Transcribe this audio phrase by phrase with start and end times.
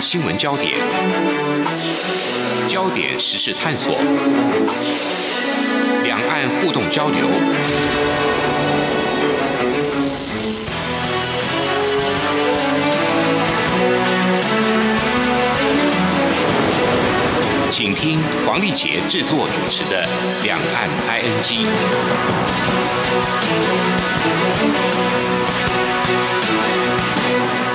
[0.00, 0.78] 新闻焦点，
[2.68, 3.98] 焦点时事探索，
[6.04, 7.26] 两岸互动交流，
[17.70, 20.06] 请听黄丽杰制作主持的
[20.44, 20.88] 《两岸
[21.22, 21.66] ING》。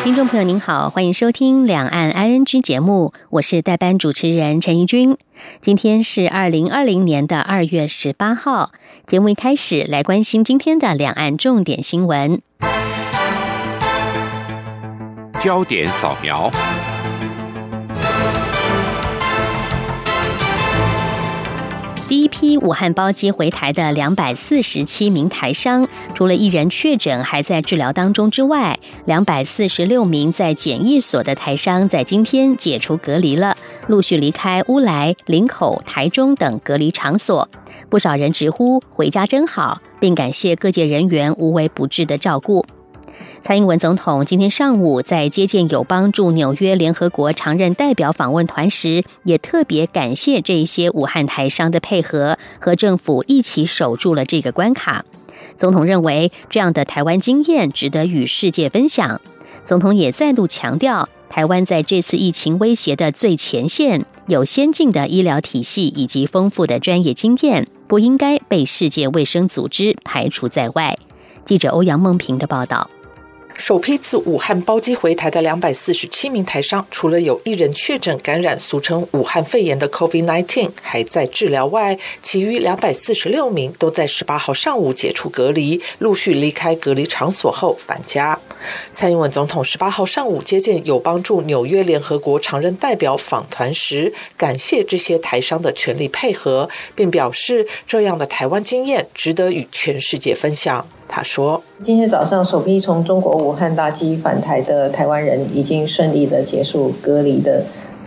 [0.04, 5.18] 听众朋友您好，欢迎收听两岸 ING 节目，我是代班主持人陈怡君。
[5.62, 8.74] 今天是二零二零年的二月十八号，
[9.08, 12.42] 节目一开始来关心今天的两岸重点新闻，
[15.42, 16.52] 焦点扫描。
[22.14, 33.58] 第一批武汉包机回台的两百四十七名台商，除了一人确诊还在治疗当中之外，两百四十六名在检疫所的台商在今天解除隔离了，
[33.88, 37.50] 陆续离开乌来、林口、台中等隔离场所。
[37.90, 42.64] 不少人直呼“回家真好”，并感谢各界人员无微不至的照顾。
[43.44, 55.04] 蔡英文总统今天上午在接见友邦驻纽约联合国常任代表访问团时，也特别感谢这些武汉台商的配合，和政府一起守住了这个关卡。
[55.58, 59.20] 总统认为，这样的台湾经验值得与世界分享。
[59.66, 70.98] 总统也再度强调，台湾在这次疫情威胁的最前线，有先进的医疗体系以及丰富的专业经验，不应该被世界卫生组织排除在外。
[71.44, 72.90] 记者欧阳梦平的报道。
[73.56, 88.38] 首批自武汉包机回台的两百四十七名台商，除了有一人确诊感染俗称武汉肺炎的 COVID-19 还在治疗外，其余两百四十六名都在十八号上午解除隔离，陆续离开隔离场所后返家。
[88.92, 100.86] 蔡英文总统十八号上午接见有帮助纽约联合国常任代表访团时，感谢这些台商的全力配合，并表示这样的台湾经验值得与全世界分享。
[101.08, 107.64] 他说：“今天早上首批从中国武汉大机返台的台湾人已经顺利的结束隔离的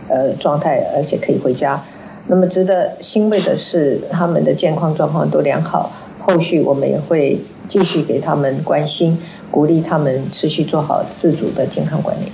[0.09, 1.81] 呃状态，而且可以回家。
[2.27, 5.89] 那么值得欣慰的是，他们的健康状况都良好。
[6.19, 9.17] 后续我们也会继续给他们关心，
[9.51, 12.31] 鼓励他们持续做好自主的健康管理。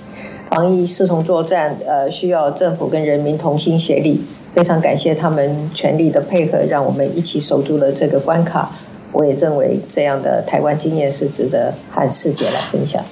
[0.49, 4.21] 防疫四重作战，呃，需要政府跟人民同心协力。
[4.53, 8.71] 非常感谢他们全力的配合，让我们一起守住了这个关卡。”
[9.13, 13.03] 我也认为这样的台湾经验是值得和世界来分享。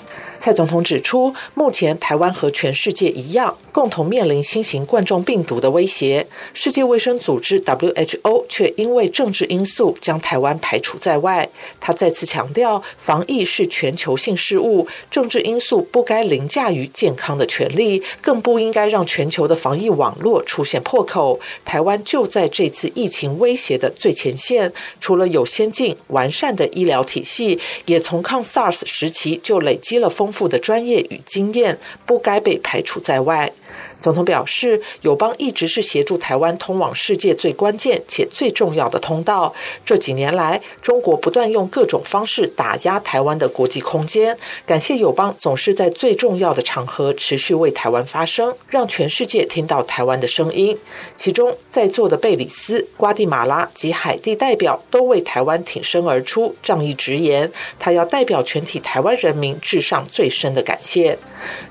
[0.41, 6.25] 蔡总统指出，目前台湾和全世界一样，共同面临新型冠状病毒的威胁。
[6.51, 11.47] 世界卫生组织 （WHO） 却因为政治因素将台湾排除在外。
[11.79, 21.39] 他再次强调，防疫是全球性事务，政治因素不该凌驾于健康的权利，更不应该让全球的防疫网络出现破口。
[21.63, 30.41] 台湾就在这次疫情威胁的最前线，除了有先进完善的医疗体系，也从抗 SARS 时期就累积了丰。
[30.41, 31.77] 富的专业与经验
[32.07, 33.51] 不该被排除在外。
[34.01, 39.53] 总统表示，友邦一直是协助台湾通往世界最关键且最重要的通道。
[39.85, 44.35] 这几年来，中国不断用各种方式打压台湾的国际空间。
[44.65, 50.75] 感谢友邦总是在最重要的场合持续为台湾发声，让全世界听到台湾的声音。
[51.15, 61.19] 其中，在座的贝里斯、瓜地马拉及海地代表都为台湾挺身而出，仗义直言，他要代表全体台湾人民致上最深的感谢。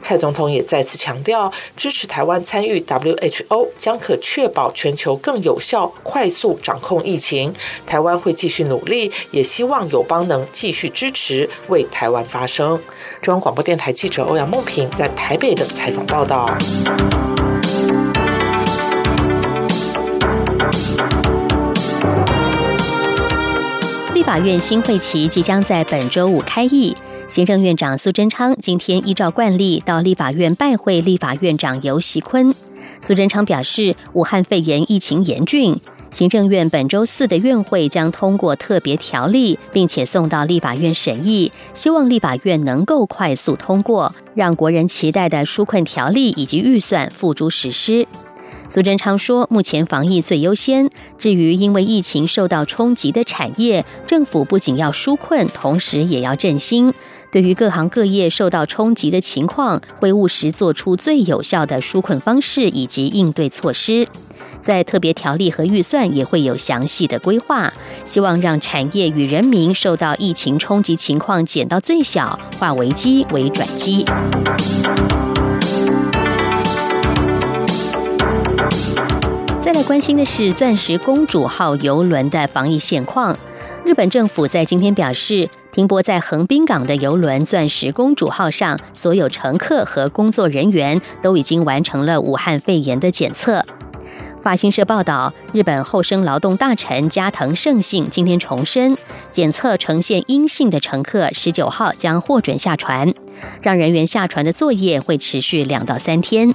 [0.00, 2.19] 蔡总统也再次强调，支持台。
[2.20, 7.50] 台湾参与 WHO 将可确保全球更有效、快速掌控疫情。
[7.86, 12.78] 台湾会继续努力，也希望友邦能继续支持，为台湾发声。
[13.22, 16.54] 中央广播电台记者欧阳梦平在台北的采访报道。
[24.12, 26.94] 立法院新会期即将在本周五开议。
[27.30, 32.52] 行政院长苏贞昌今天依照惯例到立法院拜会立法院长游锡坤。
[33.00, 35.78] 苏贞昌表示，武汉肺炎疫情严峻，
[36.10, 48.08] 行政院本周四的院会将通过特别条例，并且送到立法院审议，希望立法院能够快速通过，让国人期待的纾困条例以及预算付诸实施。
[48.68, 56.92] 苏贞昌说：“目前防疫最优先，至于因为疫情受到冲击的产业，政府不仅要纾困，同时也要振兴。
[57.30, 64.08] 对于各行各业受到冲击的情况，会务实做出最有效的纾困方式以及应对措施。
[64.60, 67.72] 在特别条例和预算也会有详细的规划，
[68.04, 74.04] 希望让产业与人民受到疫情冲击情况减到最小，化危机为转机。
[79.62, 83.36] 再来关心的是钻石公主号游轮的防疫现况。
[83.84, 93.64] 日本政府在今天表示，停泊在横滨港的游轮“钻石公主号”上，所有乘客和工作人员都已经完成了武汉肺炎的检测。
[94.42, 98.96] 法新社报道，日本厚生劳动大臣加藤胜信今天重申，
[99.30, 103.12] 检测呈现阴性的乘客十九号将获准下船，
[103.60, 106.54] 让人员下船的作业会持续两到三天。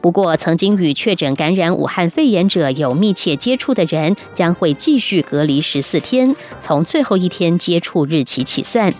[0.00, 8.92] 不过，曾经与确诊感染武汉肺炎者有密切接触的人将会继续隔离十四天，从最后一天接触日起起算。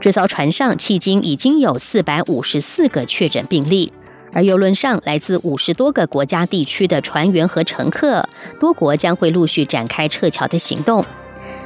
[0.00, 3.92] 这艘船上迄今已经有四百五十四个确诊病例。
[4.36, 8.28] 而游轮上来自五十多个国家地区的船员和乘客，
[8.60, 11.04] 多国将会陆续展开撤侨的行动。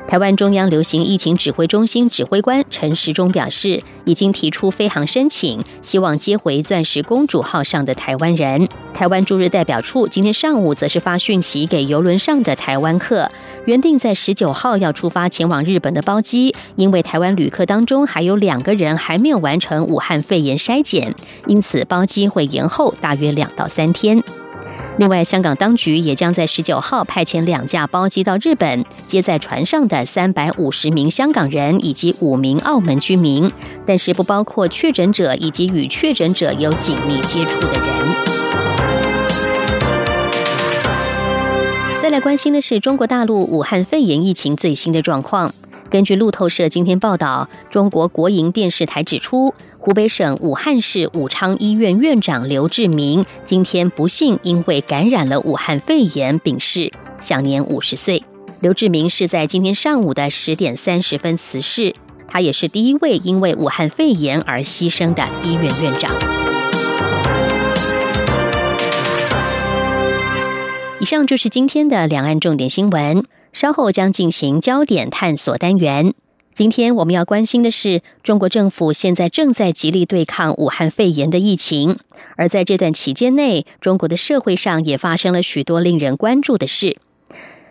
[0.08, 8.66] 台湾中央流行疫情指挥中心指挥官陈时中表示，已经提出飞航申请，希望接回“钻石公主号”上的台湾人。
[8.94, 13.31] 台湾驻日代表处今天上午则是发讯息给游轮上的台湾客，
[13.66, 21.14] 原定在十九号要出发前往日本的包机，因为台湾旅客当中还有两个人还没有完成武汉肺炎筛检，
[21.46, 24.25] 因此包机会延后大约两到三天。
[24.99, 33.49] 另外，香港当局也将在十九号派遣两架包机到日本，接在船上的三百五十名香港人以及五名澳门居民，
[33.87, 37.83] 但是不包括确诊者以及与确诊者有紧密接触的人。
[42.03, 45.53] 再来关心的是中国大陆武汉肺炎疫情最新的状况。
[45.90, 58.23] 根据路透社今天报道，中国国营电视台指出，湖北省武汉市武昌医院院长刘志明今天不幸因为感染了武汉肺炎病逝，享年五十岁。
[58.61, 61.94] 刘志明是在今天上午的十点三十分辞世，
[62.26, 66.14] 他也是第一位因为武汉肺炎而牺牲的医院院长。
[71.00, 73.25] 以上就是今天的两岸重点新闻。
[73.60, 76.14] 稍后将进行焦点探索单元。
[76.55, 81.99] 今天我们要关心的是，中国政府现在正在极力对抗武汉肺炎的疫情，
[82.37, 86.99] 而在这段期间内，中国的社会上也发生了许多令人关注的事。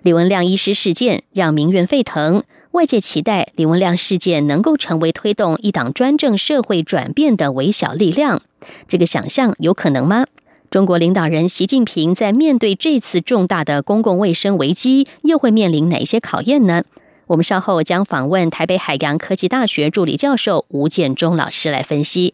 [0.01, 8.41] 李文亮医师事件让民怨沸腾，外界期待李文亮事件能够成为推动一党专政社会转变的微小力量。
[8.89, 10.25] 这个想象有可能吗？
[10.69, 16.83] 中国领导人习近平在面对这次重大的公共卫生危机，又会面临哪些考验呢？
[17.27, 22.33] 我们稍后将访问台北海洋科技大学助理教授吴建中老师来分析。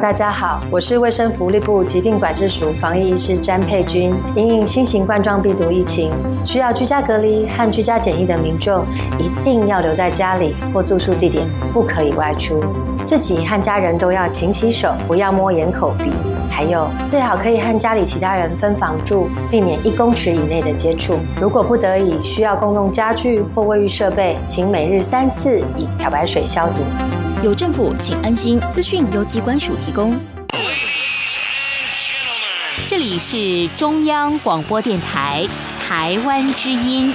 [0.00, 4.14] 大家好，我是卫生福利部疾病管制署防疫医师詹佩君。
[4.34, 6.10] 因应新型冠状病毒疫情，
[6.42, 8.86] 需要居家隔离和居家检疫的民众，
[9.18, 12.64] 一定要留在家里或住宿地点，不可以外出。
[13.04, 16.12] 自己和家人都要勤洗手，不要摸眼、口、鼻。
[16.48, 21.18] 还有，最好可以和家里其他人分房住，避免一公尺以内的接触。
[21.38, 26.76] 如果不得已需要共用家具或卫浴设备，请每日三次以漂白水消毒。
[27.44, 28.58] 有政府，请安心。
[28.72, 30.18] 资讯由机关署提供。
[32.88, 35.46] 这里是中央广播电台
[35.78, 37.12] 台湾之音。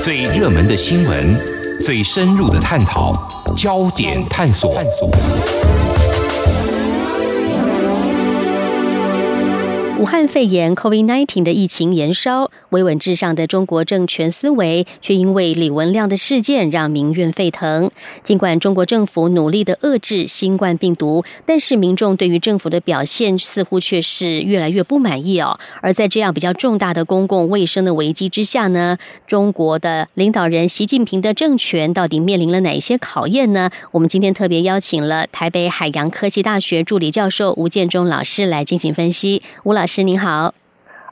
[0.00, 1.36] 最热门的新闻，
[1.84, 3.12] 最深入的探讨，
[3.56, 4.78] 焦点探索。
[10.02, 17.88] 武汉肺炎 （COVID-19） 的疫情延烧，维稳至上的中国政权思维，却因为李文亮的事件让民怨沸腾。
[18.24, 25.56] 尽管中国政府努力的遏制新冠病毒，但是民众对于政府的表现似乎却是越来越不满意哦。
[25.80, 33.70] 而在这样比较重大的公共卫生的危机之下呢，中国的领导人习近平的政权到底面临了哪些考验呢？
[33.92, 39.40] 我们今天特别邀请了台北海洋科技大学助理教授吴建中老师来进行分析。
[39.62, 39.91] 吴老师。
[39.92, 40.54] 师您好，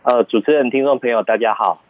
[0.04, 1.82] 呃，主持人、听众朋友，大家好。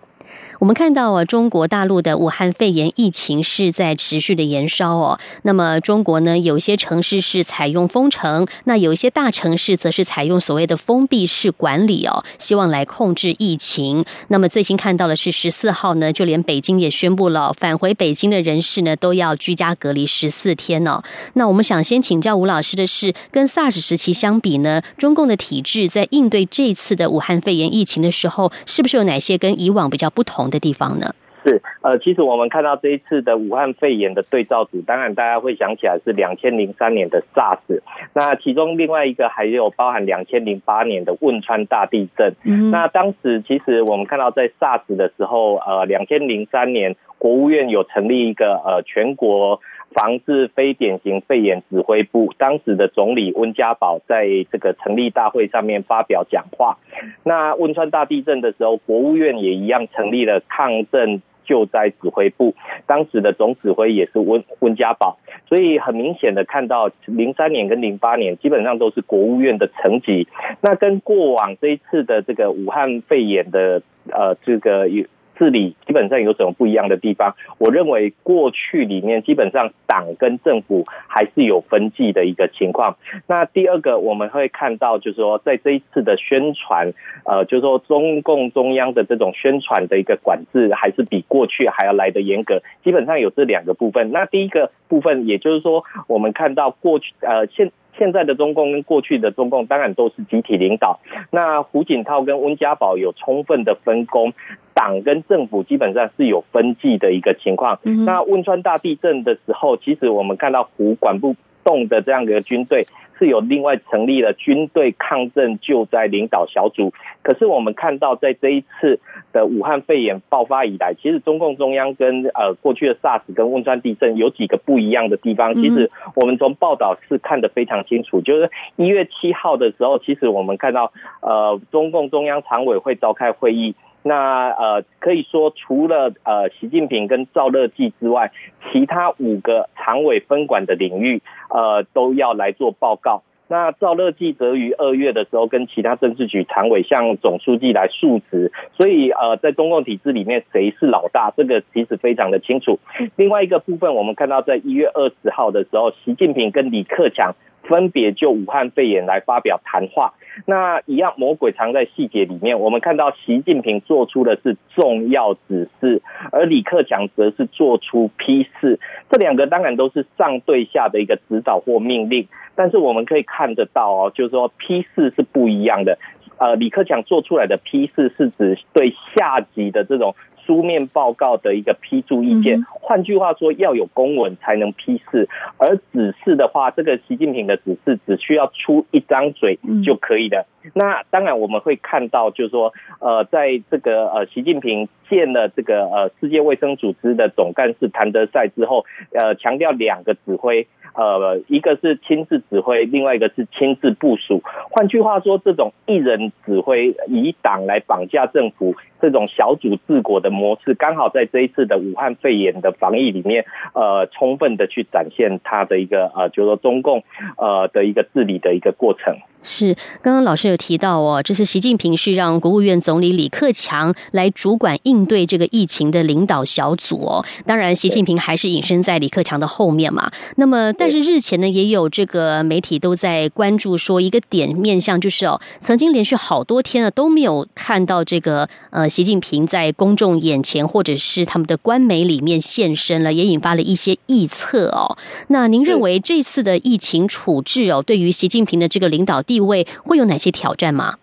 [0.59, 5.19] 我们看到啊，中国大陆的武汉肺炎疫情是在持续的延烧哦。
[5.43, 14.05] 那么中国呢，有些城市是采用封城，那有一些大城市则是采用所谓的封闭式管理哦，希望来控制疫情。
[14.29, 21.03] 那么最新看到的是十四号呢，就连北京也宣布了，返回北京的人士呢都要居家隔离十四天呢。
[21.35, 30.51] 那我们想先请教吴老师的是，跟 SARS 时期相比呢，中共的体制在应对这次的武汉肺炎疫情的时候，是不是有哪些跟以往比较不同？
[30.51, 31.15] 的地方呢？
[31.43, 37.81] 是呃，其实我们看到这一次的武汉肺炎的对照组，当然大家会想起来是两千零三年的 SARS，
[38.13, 42.35] 那其中另外一个还有包含两千零八年的汶川大地震。
[42.45, 49.61] 嗯，那当时其实我们看到在 SARS 的时候，呃，两千零三年国务院有成立一个呃全国。
[49.93, 56.79] 防治非典型肺炎指挥部，当时的总理温家宝在这个成立大会上面发表讲话。
[57.25, 62.55] 那汶川大地震的时候，国务院也一样成立了抗震救灾指挥部，
[62.87, 65.19] 当时的总指挥也是温温家宝。
[65.49, 70.29] 所以很明显的看到，零三年跟零八年基本上都是国务院的层级。
[70.61, 73.83] 那跟过往这一次的这个武汉肺炎的
[74.13, 75.05] 呃这个有。
[75.41, 77.35] 治理基本上有什么不一样的地方？
[77.57, 82.99] 我认为过去里面基本上党跟政府还是有分际的一个情况。
[83.27, 86.93] 那第二个我们会看到，就是说在这一次的宣传，
[87.25, 92.61] 呃，就是说中共中央的这种宣传的一个管制，还是比过去还要来的严格。
[92.85, 94.13] 基本上有这两个部分。
[94.13, 97.73] 那第一个部分，也就是说，我们看到过去呃现。
[98.01, 101.01] 现在的中共跟过去的中共当然都是集体领导。
[101.31, 104.33] 那胡锦涛跟温家宝有充分的分工，
[104.73, 107.79] 党跟政府基本上是有分际的一个情况。
[108.07, 112.87] 那汶川大地震的时候，其实我们看到胡管不动的这样的军队。
[113.19, 118.99] 是有另外成立了军队抗震救灾领导小组，可是我们看到在这一次
[119.35, 125.55] 的武汉肺炎爆发以来，其实中共中央跟呃过去的 SARS 跟汶川地震有几个不一样的地方。
[125.57, 130.91] 其实我们从报道是看得非常清楚，就是一月七号的时候，其实我们看到
[131.21, 133.75] 呃中共中央常委会召开会议。
[134.03, 138.33] 那呃，可以说除了呃习近平跟赵乐际之外，
[138.73, 143.23] 其他五个常委分管的领域，呃，都要来做报告。
[143.49, 152.79] 那赵乐际则于二月的时候跟其他政治局常委向总书记来述职，所以呃，在中共体制里面谁是老大，这个其实非常的清楚。
[153.17, 157.35] 另外一个部分，我们看到在一月二十号的时候，习近平跟李克强。
[157.71, 162.59] 分别就武汉肺炎来发表谈话，那一样魔鬼藏在细节里面。
[162.59, 168.81] 我们看到习近平做出的是重要指示，而李克强则是做出批示。
[169.09, 175.97] 这两个当然都是上对下的一个指导或命令，但是我们可以看得到哦，就是说批示是不一样的。
[176.39, 180.17] 呃，李克强做出来的批示是指对下级的这种。
[180.51, 185.29] 书面报告的一个批注意见，换句话说，要有公文才能批示，
[185.59, 190.49] 而指示的话，这个习近平的指示只需要出一张嘴就可以了。
[190.75, 200.67] 那当然我们会看到，就是说，呃，在这个呃，习近平见了这个呃世界卫生组织的总干事谭德赛之后，呃，强调两个指挥。
[200.93, 204.43] 呃，一个是亲自指挥，另外一个是亲自部署。
[204.71, 217.05] 换句话说，这种一人指挥以党来绑架政府，这种小组治国的模式，刚好在这一次的武汉肺炎的防疫里面，呃，充分的去展现他的一个呃，就是说中共
[217.39, 219.17] 呃的一个治理的一个过程。
[219.43, 227.25] 是，刚刚老师有提到哦，这是习近平是让国务院总理李克强来主管应对这个疫情的领导小组哦。
[227.47, 230.11] 当然，习近平还是隐身在李克强的后面嘛。
[230.37, 244.99] 那么，但是日前呢，也有这个媒体都在关注说，一个点面向就是哦，曾经连续好多天了都没有看到这个呃，习近平在公众眼前或者是他们的官媒里面现身了，也引发了一些臆测哦。
[245.29, 249.23] 那您认为这次的疫情处置哦，对于习近平的这个领导？
[249.31, 250.97] 地位会有哪些挑战吗？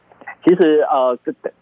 [0.43, 1.17] 其实呃，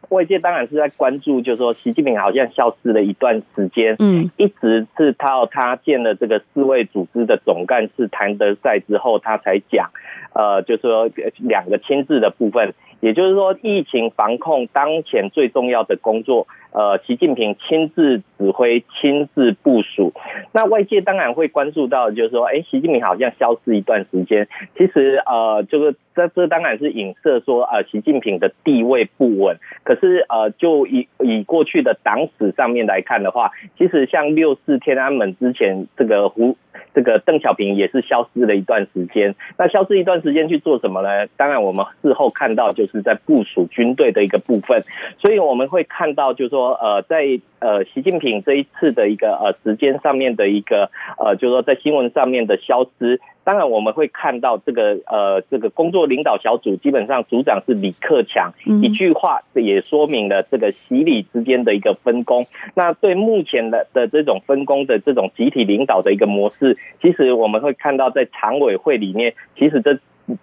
[0.10, 9.92] 外界当然是在关注，就是说习近平好像消失了一段时间，嗯，一直是到他见了这个世卫组织的总干事谭德赛之后，他才讲，
[10.34, 11.08] 呃，就是说
[11.38, 16.48] 两个签字的部分，也就是说疫情防控当前最重要的工作。
[16.72, 20.12] 呃，习近平亲自指挥、亲自部署，
[20.52, 24.50] 那外界当然会关注到，就是说，哎，习近平好像消失一段时间。
[24.78, 29.58] 其实，呃，这个这这当然是影射说，呃，习近平的地位不稳。
[29.86, 36.58] 可是，呃，就以以过去的党史上面来看的话，其实像六四天安门之前，这个胡
[36.96, 39.36] 这个邓小平也是消失了一段时间。
[39.58, 41.28] 那消失一段时间去做什么呢？
[41.36, 44.82] 当然，我们事后看到就是在部署军队的一个部分。
[45.20, 46.74] 所以我们会看到，就是说。
[46.86, 62.48] 呃，在呃，习近平这一次的一个呃时间上面的一个呃，就是说在新闻上面的消失，当然我们会看到这个呃，这个工作领导小组基本上组长是李克强，一句话也说明了这个习李之间的一个分工。
[62.74, 70.00] 那对目前的的这种分工的这种集体领导的一个模式，其实我们会看到在常委会里面，其实这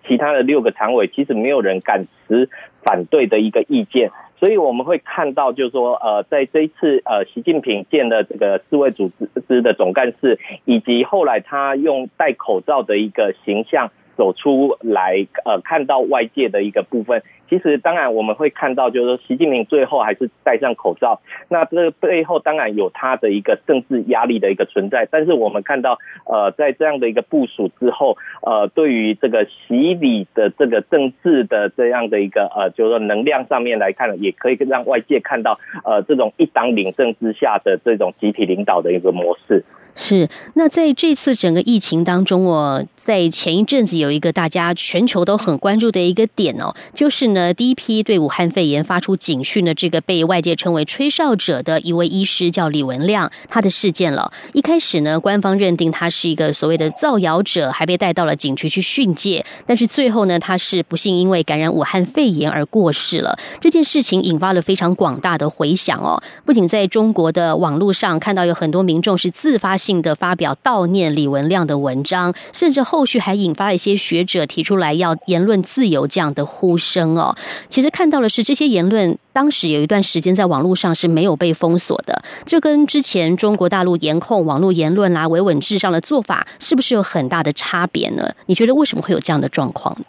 [0.06, 2.48] 其他的六个常委其实没有人敢持
[2.84, 4.10] 反对的一个意见。
[4.42, 9.08] 所以我们会看到，就是说，呃，在这一次呃，习近平见的这个世卫组
[9.46, 13.92] 织的总干事，以及后来他用戴口罩的一个形象。
[14.16, 17.22] 走出来，呃，看到外界的一个部分。
[17.48, 21.20] 其实，当然我们会看到，就是说，习近平最后还是戴上口罩。
[21.50, 25.06] 那这背后当然有他的一个政治压力的一个存在。
[25.10, 39.62] 但是我们看到，呃，在这样的一个部署之后，呃，对于这个洗礼的这个政治的这样的一个呃，就是说能量上面来看，也可以让外界看到，呃，这种一党领政之下的这种集体领导的一个模式。
[39.94, 54.32] 是，那在这次整个疫情当中哦，在前一阵子有一个大家全球都很关注的一个点哦，就是呢，第一批对武汉肺炎发出警讯的这个被外界称为吹哨者的一位医师叫李文亮，他的事件了。
[54.54, 63.38] 一开始呢，官方认定他是一个所谓的造谣者，还被带到了警局去训诫，但是最后呢，他是不幸因为感染武汉肺炎而过世了。
[63.60, 69.76] 这件事情引发了非常广大的回响哦，不仅在中国的网络上看到有很多民众是自发。
[69.82, 77.34] 性的发表悼念李文亮的文章，甚至后续还引发了一些学者提出来要言论自由这样的呼声哦。
[77.68, 88.30] 其实看到的是，这些言论当时有一段时间在网络上是没有被封锁的，这跟之前中国大陆严控网络言论啦、维稳至上的做法，是不是有很大的差别呢？
[88.46, 90.04] 你觉得为什么会有这样的状况呢？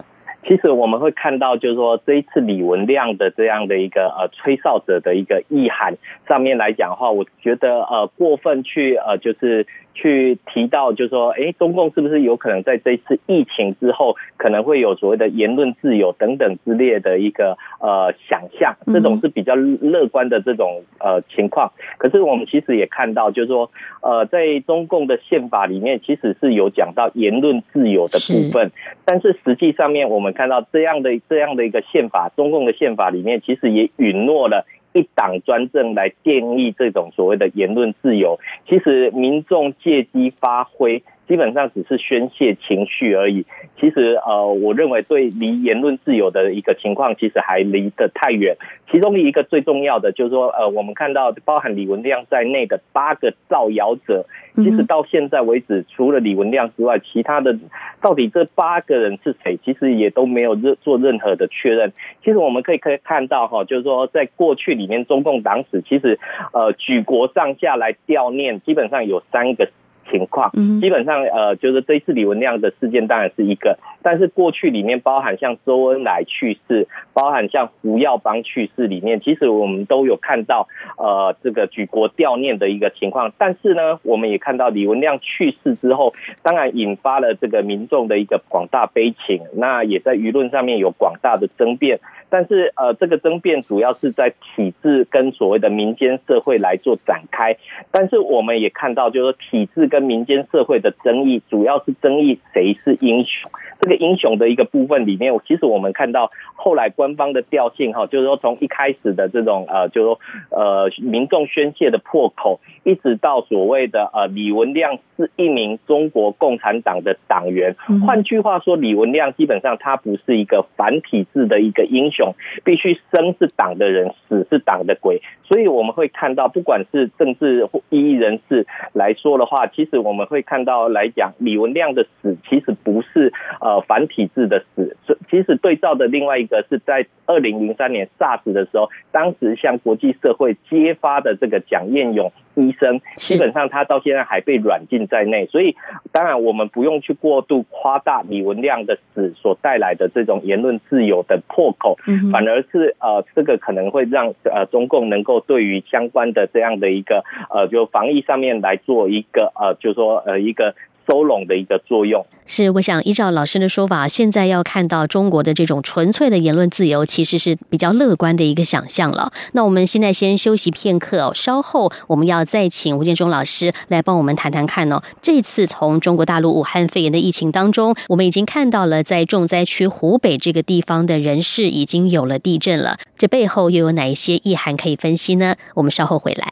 [0.45, 5.95] 其实我们会看到，就是说这一次李文亮的这样的一个呃吹哨者的一个意涵
[6.27, 9.65] 上面来讲的话，我觉得呃过分去呃就是。
[9.93, 18.75] 去提到，就是说，哎，中共是不是有可能在这一次疫情之后，可能会有所谓的言论自由等等之列的一个呃想象？
[18.91, 21.71] 这种是比较乐观的这种呃情况。
[21.97, 23.71] 可是我们其实也看到，就是说，
[24.01, 28.71] 呃，在中共的宪法里面，其实是有讲到言论自由的部分。
[29.05, 34.65] 但是实际上面，我们看到这样的这样的一个宪法，中共的宪法里面，其实也允诺了。
[34.93, 41.03] 一党专政来定义这种所谓的言论自由，其实民众借机发挥。
[41.27, 43.45] 基本上只是宣泄情绪而已。
[43.79, 48.55] 其实，呃，我认为对离言论自由的一个情况，其实还离得太远。
[48.91, 54.25] 其中一个最重要的就是说，呃，我们看到包含李文亮在内的八个造谣者，
[54.55, 57.57] 其实到现在为止，除了李文亮之外，其他的
[58.01, 61.91] 到底这八个人是谁，其实也都没有任做任何的确认。
[62.23, 66.19] 其实我们可以可以看到，哈，就是说在过去里面，中共党史其实，
[66.53, 69.69] 呃，举国上下来悼念，基本上有三个。
[70.09, 91.99] 情况，嗯基本上呃，就是这一次李文亮的事件当然是一个，但是过去里面包含像周恩来去世，包含像胡耀邦去世里面，其实我们都有看到呃这个举国悼念的一个情况，但是呢，我们也看到李文亮去世之后，当然引发了这个民众的一个广大悲情，那也在舆论上面有广大的争辩。
[92.34, 97.58] 但是，呃，这个争辩主要是在体制跟所谓的民间社会来做展开。
[97.91, 103.52] 但是，我们也看到，就是说，体制跟民间社会的争议，主要是争议谁是英雄。
[103.82, 110.19] 这个英雄的一个部分里面，其实我们看到后来官方的调性哈，就是说从一开始的这种呃，就是说
[110.50, 117.76] 呃民众宣泄的破口，一直到所谓的呃李文亮是一名中国共产党的党员。
[118.08, 122.22] 换句话说，李文亮基本上他不是一个反体制的一个英雄，
[122.63, 125.21] 必须生是党的人，死是党的鬼。
[125.43, 133.73] 所以我们会看到，不管是政治异议人士来说的话，其实我们会看到来讲李文亮的死，其实不是呃。
[133.73, 134.95] 呃，反体制的死，
[135.31, 145.45] 其实对照的另外一个是在二零零三年 SARS 的时候，当时向国际社会揭发的这个蒋彦勇医生，基本上他到现在还被软禁在内。
[145.47, 145.75] 所以，
[146.11, 151.97] 当然我们不用去过度夸大李文亮的死所带来的这种言论自由的破口，
[152.31, 160.75] 反而是呃，这个可能会让呃中共能够对于相关的这样的一个呃，就防疫上面来做一个呃，就说呃一个。
[161.07, 169.31] 收拢的一个作用是，我想依照老师的说法，现在要看到中国的这种纯粹的言论自由，其实是比较乐观的一个想象了。
[169.53, 175.01] 那我们现在先休息片刻，稍后我们要再请吴建中老师来帮我们谈谈看哦。
[175.21, 185.55] 这次从中国大陆武汉肺炎的疫情当中，我们已经看到了在重灾区湖北这个地方的人士已经有了地震了，这背后又有哪一些意涵可以分析呢？
[185.75, 186.51] 我们稍后回来。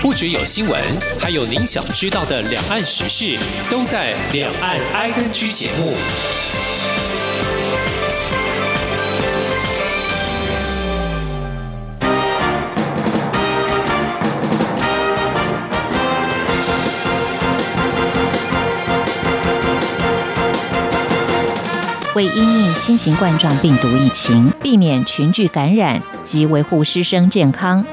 [0.00, 0.80] 不只有新闻，
[1.20, 3.36] 还有您想知道的两岸时事，
[3.68, 5.92] 都在《两岸 I N G》节目。
[22.14, 27.84] 为因应新型冠状病毒疫情，避免群聚感染及维护师生健康，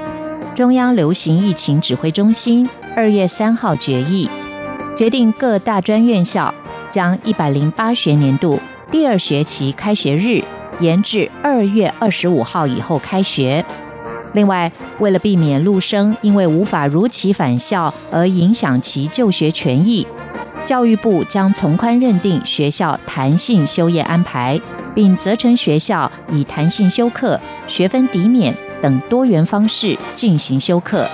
[0.55, 2.65] 中央流行疫情指挥中心
[2.95, 4.29] 二月三号决议，
[4.95, 6.53] 决定各大专院校
[6.89, 8.57] 将一百零八学年度
[8.89, 10.41] 第二学期开学日
[10.79, 13.65] 延至二月二十五号以后开学。
[14.31, 20.07] 另外，为了避免陆生因为无法如期返校而影响其就学权益，
[20.65, 24.57] 教育部将从宽认定学校弹性休业安排，
[24.93, 27.37] 并责成学校以弹性休课、
[27.67, 31.07] 学分抵免等多元方式进行休课，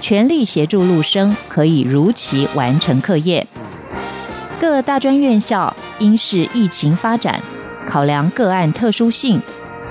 [0.00, 3.46] 全力协助陆生可以如期完成课业。
[4.60, 7.40] 各大专院校应视疫情发展，
[7.86, 9.40] 考量个案特殊性，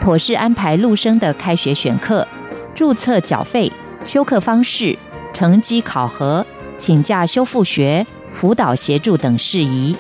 [0.02, 2.28] 妥善安排陆生的开学选课。
[2.74, 3.72] 注册缴费、
[4.06, 4.98] 休课方式、
[5.34, 6.44] 成绩考核、
[6.78, 9.96] 请假修复学、辅导协助等事宜，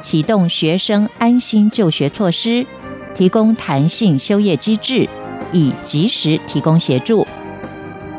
[0.00, 2.66] 启动学生安心就学措施，
[3.14, 5.08] 提供弹性休业机制，
[5.52, 7.26] 以及时提供协助。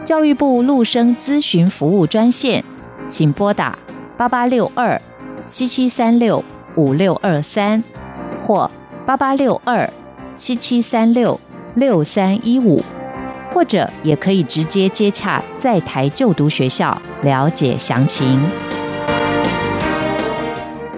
[0.06, 2.63] 教育部陆生咨询服务专线，
[3.08, 3.78] 请拨打
[4.16, 5.02] 八八六二
[5.46, 6.44] 七七三六
[6.76, 7.84] 五六二三
[8.42, 8.70] 或
[9.06, 9.90] 八八六二
[10.36, 11.40] 七七三六
[11.76, 12.84] 六三一五。
[13.50, 18.40] 或者也可以直接接洽在台就读学校了解详情。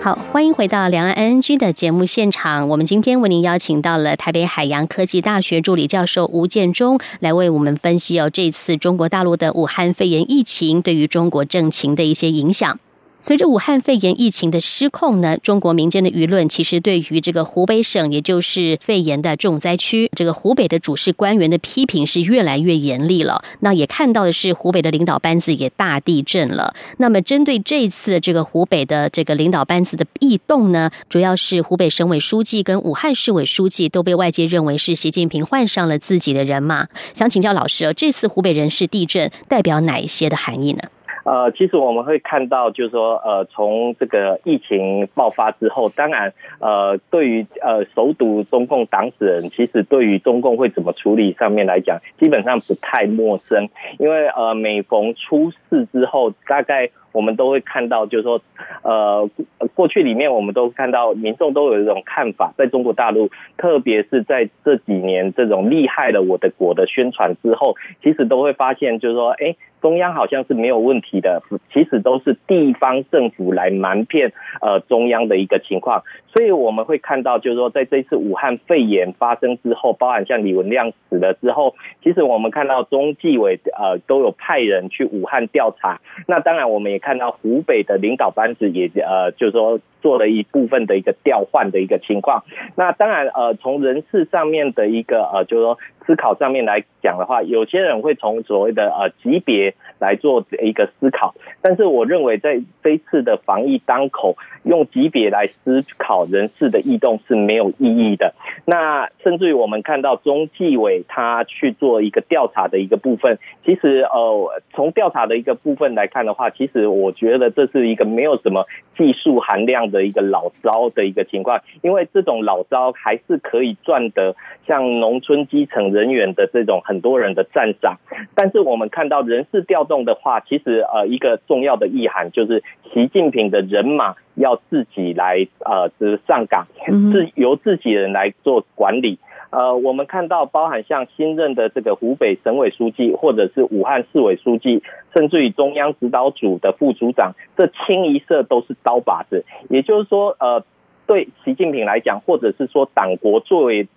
[0.01, 2.69] 好，欢迎回到两岸 NG 的节目现场。
[2.69, 12.79] 我们今天为您邀请到了台北海洋科技大学助理教授吴建中，来为我们分析哦这次中国大陆的武汉肺炎疫情对于中国政情的一些影响。
[13.21, 23.43] 随着武汉肺炎疫情的失控呢，中国民间的舆论其实对于这个湖北省，也就是肺炎的重灾区，这个湖北的主事官员的批评是越来越严厉了。
[23.59, 26.73] 那也看到的是，湖北的领导班子也大地震了。
[26.97, 36.87] 那么，针对这次这个湖北的这个领导班子的异动呢，主要是湖北省委书记跟武汉市委书记都被外界认为是习近平换上了自己的人马。
[37.13, 40.83] 想请教老师，这次湖北人事地震代表哪一些的含义呢？
[41.25, 56.89] 呃，其实我们会看到，就是说，呃，从这个疫情爆发之后，当然，呃，对于呃首堵中共党史人，其实对于中共会怎么处理上面来讲，基本上不太陌生，因为呃，每逢出事之后，大概。
[57.11, 58.39] 我们都会看到，就是说，
[58.83, 59.27] 呃，
[59.73, 71.41] 过去里面我们都看到民众都有一种看法，在中国大陆，特别是在这几年这种厉害的我的国的宣传之后，其实都会发现，就是说，哎，中央好像是没有问题的，
[71.73, 76.03] 其实都是地方政府来瞒骗呃中央的一个情况。
[76.33, 85.99] 所以我们会看到，就是说，在这次武汉肺炎发生之后，包含像李文亮死了之后，其实我们看到中纪委呃都有派人去武汉调查。
[86.27, 89.79] 那当然，我们也看到湖北的领导班子也呃，就是说。
[90.01, 92.45] 做了一部分的一个调换的一个情况，
[92.77, 95.77] 那当然呃，从人事上面的一个呃，就是说
[96.09, 108.35] 思考上面来讲的话，有些人会从所谓的呃级别来做一个思考，但是我认为在这一次的防疫当口，用级别来思考人事的异动是没有意义的。
[108.65, 119.79] 那甚至于我们看到中纪委他去做一个调查的一个部分，其实呃，从调查的一个部分来看的话，其实我觉得这是一个没有什么技术含量。
[119.89, 124.35] 的一个老招的一个情况，因为这种老招还是可以赚得
[124.67, 127.97] 像农村基层人员的这种很多人的赞赏。
[128.35, 132.61] 但是我们看到人事调动的话，其实呃一个重要的意涵就是
[132.93, 136.65] 习近平的人马要自己来呃是上岗，
[137.11, 139.19] 自由自己人来做管理。
[139.51, 144.81] 呃，我们看到包含像新任的这个湖北省委书记，或者是武汉市委书记，
[145.15, 149.43] 甚至于中央指导组的副组长，这清一色都是刀把子。
[149.69, 150.63] 也就是说，呃，
[151.05, 153.87] 对习近平来讲，或者是说党国作为。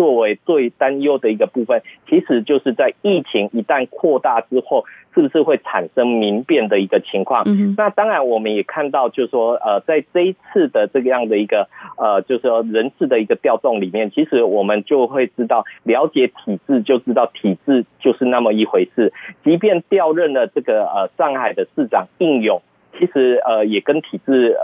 [0.00, 7.44] 作为最担忧的一个部分，其实就是在疫情一旦扩大之后，是不是会产生民变的一个情况？
[7.76, 19.12] 那当然，我们也看到，就是说，呃，在这一次的这个样的一个呃，就是说人事的一个调动里面，其实我们就会知道，了解体制就知道体制就是那么一回事。
[19.44, 22.62] 即便调任了这个呃上海的市长应勇，
[22.98, 24.56] 其实呃也跟体制。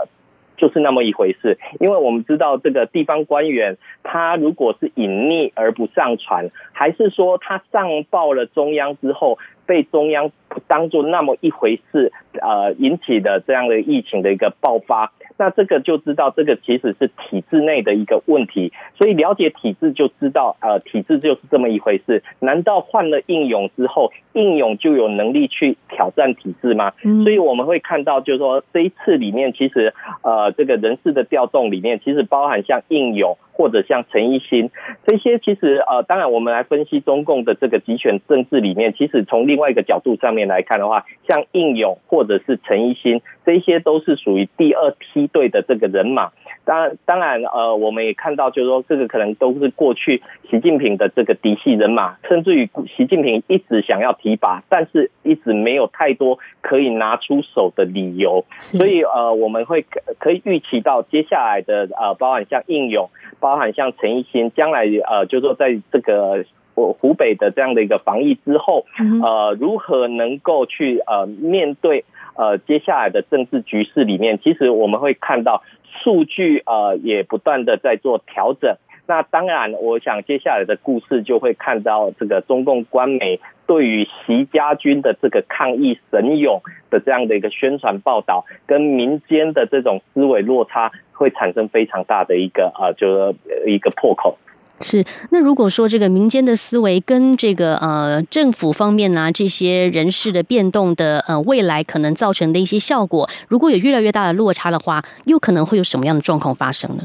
[0.57, 10.31] 就是那么一回事，因为我们知道这个地方官员，他如果是隐匿而不上传，还是说他上报了中央之后，被中央
[10.67, 15.11] 当做那么一回事，呃，引起的这样的疫情的一个爆发。
[15.39, 22.23] 那这个就知道，这个其实是体制内的一个问题，所以了解体制就知道，呃，体制就是这么一回事。
[22.39, 26.93] 难道换了应勇之后，应勇就有能力去挑战体制吗？
[27.23, 33.37] 所以我们会看到，就是说这一次里面，其实呃，这个人事的调动里面，其实包含像应勇。
[33.57, 34.69] 或者像陈一新
[35.07, 46.29] 这些，其实呃，当然我们来分析中共的这个集权政治里面，其实从另外一个角度上面来看的话，像应勇或者是陈一新，这些都是属于第二梯队的这个人马。
[46.63, 58.43] 当然，当然，呃，我们也看到，就是说，这个可能都是过去习近平的这个嫡系人马，甚至于习近平一直想要提拔，但是一直没有太多可以拿出手的理由。
[58.59, 59.85] 所以，呃，我们会
[60.19, 66.43] 可以预期到接下来的，呃，包含像应勇，包含像陈一新，将来，呃，就是说，在这个
[66.75, 68.85] 我湖北的这样的一个防疫之后，
[69.23, 72.03] 呃，如何能够去呃面对
[72.35, 75.63] 呃接下来的政治局势里面，其实我们会看到。
[76.03, 78.77] 数据呃也不断的在做调整，
[79.07, 94.37] 那当然，我想接下来的故事就会看到这个中共官媒对于习家军的这个抗议神勇的这样的一个宣传报道，跟民间的这种思维落差，会产生非常大的一个呃，就是一个破口。
[94.79, 107.03] 是，那如果说这个民间的思维跟这个呃政府方面呢，这些人事的变动的呃未来可能造成的一些效果，如果有越来越大的落差的话，又可能会有什么样的状况发生呢？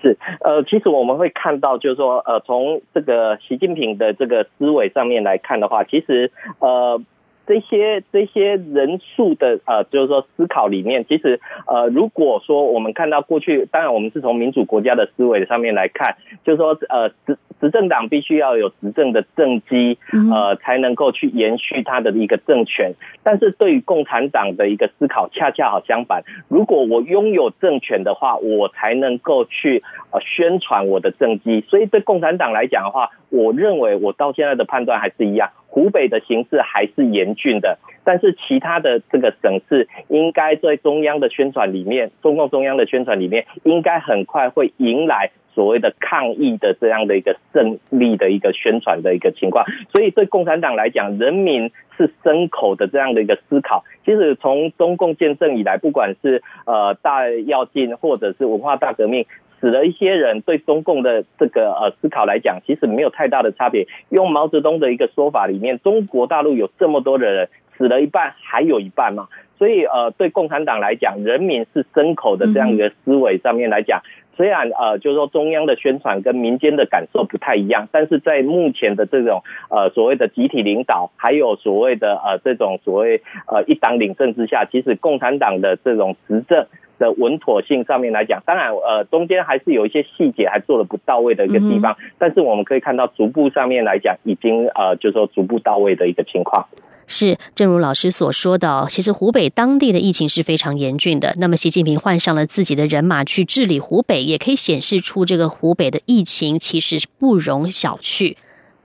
[0.00, 7.00] 是，呃，其实我们会看到，就是说，呃，从这个习近平的这个思维上面来看的话，其实呃。
[7.48, 19.98] 这些这些人数的呃，就是说思考里面，其实呃，如果说我们看到过去，当然我们是从民主国家的思维上面来看，就是说呃执执政党必须要有执政的政绩，
[20.30, 22.92] 呃，才能够去延续他的一个政权。
[23.22, 26.22] 但是对于共产党的一个思考，恰恰好相反。
[26.48, 29.82] 如果我拥有政权的话，我才能够去
[30.12, 31.64] 呃宣传我的政绩。
[31.66, 35.48] 所以对共产党来讲的话，我认为我到现在的判断还是一样。
[35.78, 49.64] 湖北的形势还是严峻的，但是其他的这个省市应该在中央的宣传里面，中共中央的宣传里面，应该很快会迎来所谓的抗疫的这样的一个胜利的一个宣传的一个情况。
[49.92, 53.84] 所以对共产党来讲，人民是牲口的这样的一个思考。
[54.04, 59.26] 其实从中共建政以来，不管是呃大跃进或者是文化大革命。
[59.60, 63.86] 死了一些人，对中共的这个呃思考来讲，其实没有太大的差别。
[64.08, 69.28] 用毛泽东的一个说法里面，中国大陆有这么多的人，死了一半，还有一半嘛。
[69.58, 74.02] 所以呃，对共产党来讲，人民是牲口的这样一个思维上面来讲，
[74.36, 86.68] 虽然呃，就是说中央的宣传跟民间的感受不太一样，但是在目前的这种呃所谓的集体领导，还有所谓的呃这种所谓呃一党领政之下，其实共产党的这种执政。
[86.98, 96.66] 的稳妥性上面来讲，当然，呃，中间还是有一些细节还做的不到位的一个地方，但是我们可以看到，逐步上面来讲，已经呃，就是说逐步到位的一个情况。
[97.06, 101.32] 是，正如老师所说的，其实湖北当地的疫情是非常严峻的。
[101.38, 108.36] 那么，习近平换上了自己的人马去治理湖北，也可以显示出这个湖北的疫情其实不容小觑。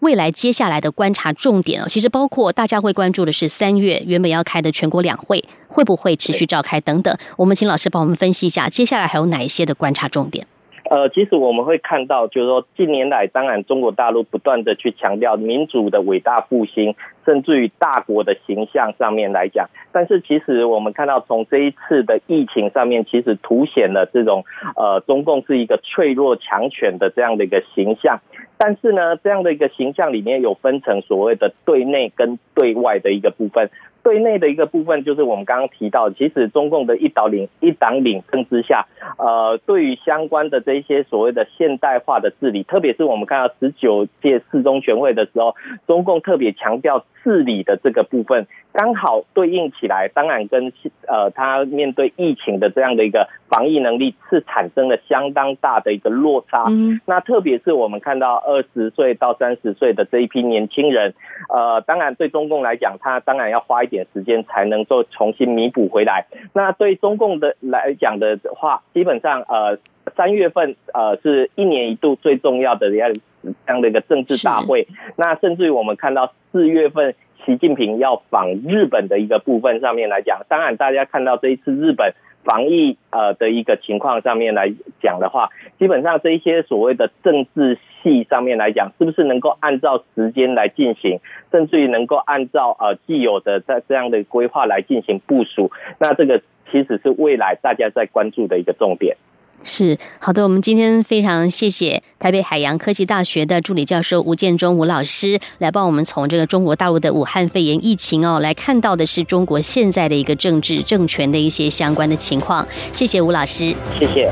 [0.03, 7.15] 未来接下来的观察重点哦，其实包括大家会关注的是三月原本要开的全国两会会不会持续召开等等。
[7.37, 10.45] 我们请老师帮我们分析一下，接下来还有哪一些的观察重点？
[10.89, 16.93] 呃，其实我们会看到，就是说近年来，当然中国大陆不断的去强调民主的伟大复兴，
[17.25, 24.43] 甚至于大国的形象上面来讲，但是其实我们看到从这一次的疫情上面，其实凸显了这种
[24.75, 28.19] 呃中共是一个脆弱强权的这样的一个形象。
[28.65, 33.69] 但是呢，这样的一个形象里面有分成所谓的对内跟对外的一个部分。
[34.03, 48.47] 对内的一个部分就是我们刚刚提到，其实中共的一党领一党领政之下，呃，对于相关的这些所谓的现代化的治理，特别是我们看到十九届四中全会的时候，中共特别强调治理的这个部分。
[48.73, 50.73] 刚好对应起来，当然跟
[51.07, 56.65] 呃他面对疫情的这样的一个防疫能力是产生了相当大的一个落差。
[57.05, 61.13] 那特别是我们看到二十岁到三十岁的这一批年轻人，
[61.49, 66.25] 呃，当然对中共来讲，他当然要花一点时间才能够重新弥补回来。
[66.53, 69.77] 那对中共的来讲的话，基本上呃
[70.15, 74.87] 三月份呃是一年一度最重要的这样这样的一个政治大会。
[75.15, 77.13] 那甚至于我们看到四月份。
[77.45, 91.19] 习近平要访日本的一个部分上面来讲，当然大家看到这一次日本防疫呃的一个情况上面来讲的话，基本上这一些所谓的政治系上面来讲，是不是能够按照时间来进行，
[91.51, 99.15] 甚至于能够按照呃既有的在这样的规划来进行部署，那这个其实是未来大家在关注的一个重点。
[99.63, 112.67] 是好的，我们今天非常谢谢台北海洋科技大学的助理教授吴建中吴老师来帮我们从这个中国大陆的武汉肺炎疫情哦来看到的是中国现在的一个政治政权的一些相关的情况。
[112.91, 114.29] 谢谢吴老师，谢谢。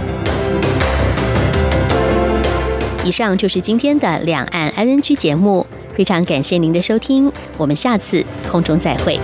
[3.04, 9.20] 以上就是今天的两岸 ING 节目，非常感谢您的收听，我们下次空中再会。